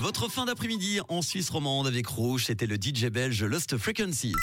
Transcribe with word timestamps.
Votre 0.00 0.28
fin 0.28 0.44
d'après-midi 0.44 1.00
en 1.08 1.22
Suisse 1.22 1.48
romande 1.48 1.86
avec 1.86 2.06
Rouge, 2.06 2.44
c'était 2.44 2.66
le 2.66 2.76
DJ 2.76 3.06
belge 3.06 3.42
Lost 3.42 3.78
Frequencies. 3.78 4.34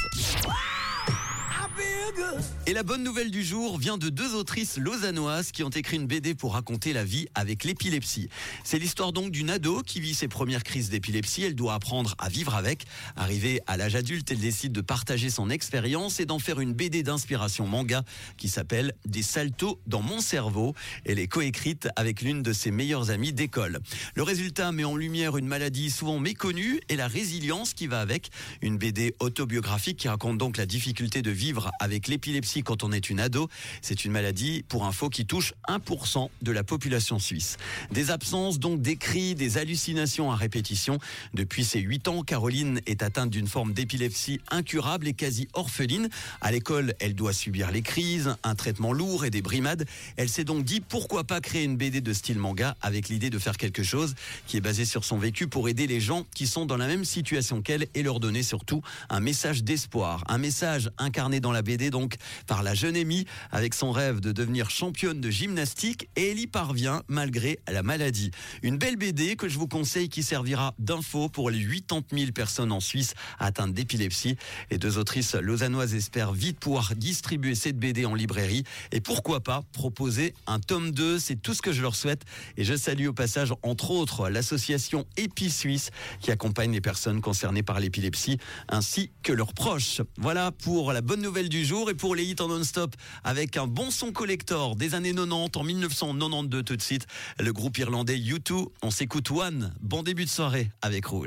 Et 2.65 2.73
la 2.73 2.83
bonne 2.83 3.03
nouvelle 3.03 3.31
du 3.31 3.43
jour 3.43 3.77
vient 3.77 3.97
de 3.97 4.09
deux 4.09 4.35
autrices 4.35 4.77
lausannoises 4.77 5.51
qui 5.51 5.63
ont 5.63 5.69
écrit 5.69 5.98
une 5.98 6.07
BD 6.07 6.33
pour 6.33 6.53
raconter 6.53 6.93
la 6.93 7.03
vie 7.03 7.27
avec 7.35 7.64
l'épilepsie. 7.64 8.29
C'est 8.64 8.79
l'histoire 8.79 9.14
donc 9.14 9.32
d'une 9.32 9.50
ado 9.50 9.82
qui 9.86 10.00
vit 10.00 10.13
ses 10.13 10.27
premières 10.27 10.63
crises 10.63 10.89
d'épilepsie. 10.89 11.43
Elle 11.43 11.55
doit 11.55 11.74
apprendre 11.74 12.16
à 12.20 12.29
vivre 12.29 12.55
avec. 12.55 12.86
Arrivée 13.16 13.61
à 13.68 13.78
l'âge 13.78 13.96
adulte, 13.96 14.32
elle 14.32 14.39
décide 14.39 14.71
de 14.71 14.82
partager 14.82 15.29
son 15.29 15.50
expérience 15.50 16.20
et 16.20 16.25
d'en 16.25 16.39
faire 16.39 16.60
une 16.60 16.74
BD 16.74 17.04
d'inspiration 17.04 17.68
manga 17.68 18.04
qui 18.38 18.50
s'appelle 18.50 18.93
Des 19.06 19.24
saltos 19.24 19.79
dans 19.86 20.01
mon 20.01 20.20
cerveau. 20.20 20.74
Elle 21.06 21.20
est 21.20 21.28
coécrite 21.28 21.89
avec 21.96 22.21
l'une 22.21 22.43
de 22.43 22.54
ses 22.54 22.71
meilleures 22.71 23.11
amies 23.11 23.33
d'école. 23.33 23.79
Le 24.15 24.24
résultat 24.24 24.71
met 24.71 24.86
en 24.86 24.96
lumière 24.96 25.38
une 25.38 25.47
maladie 25.47 25.89
souvent 25.89 26.20
méconnue 26.20 26.82
et 26.89 26.96
la 26.96 27.07
résilience 27.07 27.74
qui 27.74 27.88
va 27.88 28.00
avec. 28.00 28.29
Une 28.61 28.78
BD 28.78 29.15
autobiographique 29.20 29.97
qui 29.97 30.07
raconte 30.07 30.38
donc 30.38 30.57
la 30.57 30.65
difficulté 30.65 31.21
de 31.21 31.32
vivre 31.32 31.71
avec 31.79 31.93
l'épilepsie 32.07 32.63
quand 32.63 32.83
on 32.83 32.91
est 32.91 33.09
une 33.09 33.20
ado. 33.20 33.49
C'est 33.81 34.05
une 34.05 34.11
maladie, 34.11 34.63
pour 34.67 34.85
info, 34.85 35.09
qui 35.09 35.25
touche 35.25 35.53
1% 35.67 36.29
de 36.41 36.52
la 36.52 36.63
population 36.63 37.19
suisse. 37.19 37.57
Des 37.91 38.11
absences, 38.11 38.59
donc 38.59 38.81
des 38.81 38.95
cris, 38.95 39.35
des 39.35 39.57
hallucinations 39.57 40.31
à 40.31 40.35
répétition. 40.35 40.99
Depuis 41.33 41.63
ses 41.63 41.79
8 41.79 42.07
ans, 42.07 42.23
Caroline 42.23 42.81
est 42.85 43.03
atteinte 43.03 43.29
d'une 43.29 43.47
forme 43.47 43.73
d'épilepsie 43.73 44.41
incurable 44.49 45.07
et 45.07 45.13
quasi 45.13 45.47
orpheline. 45.53 46.09
À 46.41 46.52
l'école, 46.52 46.93
elle 46.99 47.16
doit 47.16 47.33
subir 47.33 47.71
les 47.71 47.81
crises, 47.81 48.35
un 48.44 48.55
traitement 48.55 48.94
lourd 48.94 49.25
et 49.25 49.30
des 49.30 49.41
brimades. 49.41 49.85
Elle 50.17 50.30
s'est 50.30 50.44
donc 50.44 50.63
dit 50.63 50.81
pourquoi 50.81 51.23
pas 51.23 51.41
créer 51.41 51.63
une 51.63 51.77
BD 51.77 52.02
de 52.02 52.13
style 52.13 52.39
manga 52.39 52.75
avec 52.81 53.09
l'idée 53.09 53.30
de 53.30 53.39
faire 53.39 53.57
quelque 53.57 53.83
chose 53.83 54.16
qui 54.47 54.57
est 54.57 54.61
basé 54.61 54.85
sur 54.85 55.03
son 55.03 55.17
vécu 55.17 55.47
pour 55.47 55.69
aider 55.69 55.88
les 55.88 55.99
gens 55.99 56.25
qui 56.33 56.47
sont 56.47 56.66
dans 56.66 56.77
la 56.77 56.88
même 56.88 57.05
situation 57.05 57.61
qu'elle 57.61 57.88
et 57.94 58.03
leur 58.03 58.19
donner 58.19 58.44
surtout 58.44 58.81
un 59.09 59.19
message 59.19 59.64
d'espoir, 59.64 60.23
un 60.27 60.38
message 60.38 60.91
incarné 60.97 61.39
dans 61.39 61.52
la 61.52 61.61
BD 61.61 61.83
donc 61.89 62.16
par 62.48 62.64
la 62.64 62.73
jeune 62.73 62.95
Amy 62.95 63.26
avec 63.52 63.73
son 63.73 63.92
rêve 63.92 64.20
de 64.20 64.31
devenir 64.31 64.70
championne 64.70 65.22
de 65.22 65.30
gymnastique 65.30 66.09
et 66.16 66.31
elle 66.31 66.39
y 66.39 66.48
parvient 66.48 67.03
malgré 67.08 67.59
la 67.67 67.84
maladie. 67.84 68.31
Une 68.62 68.78
belle 68.78 68.95
BD 68.95 69.36
que 69.36 69.48
je 69.48 69.58
vous 69.58 69.67
conseille 69.67 70.09
qui 70.09 70.23
servira 70.23 70.73
d'info 70.80 71.30
pour 71.30 71.50
les 71.50 71.64
80 71.64 72.02
000 72.11 72.31
personnes 72.31 72.72
en 72.72 72.80
Suisse 72.80 73.14
atteintes 73.39 73.73
d'épilepsie. 73.73 74.38
Les 74.72 74.78
deux 74.78 74.98
autrices 74.98 75.36
lausannoises 75.36 75.94
espèrent 75.94 76.34
vite 76.34 76.59
pouvoir 76.59 76.95
distribuer 76.95 77.56
cette 77.56 77.78
BD 77.78 78.06
en 78.06 78.16
librairie 78.16 78.64
et 78.92 79.02
pourquoi 79.02 79.42
pas 79.42 79.64
proposer 79.73 80.34
un 80.48 80.59
tome 80.59 80.92
2. 80.92 81.20
C'est 81.20 81.42
tout 81.42 81.54
ce 81.54 81.61
que 81.61 81.72
je 81.72 81.81
leur 81.81 81.95
souhaite 81.95 82.23
et 82.58 82.64
je 82.64 82.76
salue 82.76 83.08
au 83.08 83.14
passage 83.14 83.54
entre 83.64 83.92
autres 83.92 84.30
l'association 84.30 85.06
Épi 85.17 85.50
Suisse 85.50 85.92
qui 86.20 86.31
accompagne 86.31 86.72
les 86.72 86.81
personnes 86.81 87.22
concernées 87.22 87.64
par 87.64 87.80
l'épilepsie 87.80 88.38
ainsi 88.70 89.11
que 89.23 89.34
leurs 89.34 89.54
proches. 89.54 90.02
Voilà 90.17 90.52
pour 90.52 90.94
la 90.94 91.02
bonne 91.02 91.22
nouvelle 91.22 91.50
du 91.50 91.66
jour 91.66 91.72
et 91.73 91.93
pour 91.95 92.16
les 92.16 92.23
hits 92.23 92.35
en 92.39 92.47
non-stop 92.47 92.95
avec 93.23 93.57
un 93.57 93.67
bon 93.67 93.89
son 93.89 94.11
collector 94.11 94.75
des 94.75 94.93
années 94.95 95.13
90 95.13 95.57
en 95.57 95.63
1992 95.63 96.63
tout 96.63 96.75
de 96.75 96.81
suite. 96.81 97.07
Le 97.39 97.52
groupe 97.52 97.77
irlandais 97.77 98.17
U2, 98.17 98.67
on 98.83 98.91
s'écoute 98.91 99.31
One. 99.31 99.73
Bon 99.81 100.03
début 100.03 100.25
de 100.25 100.30
soirée 100.30 100.69
avec 100.81 101.05
Rouge. 101.05 101.21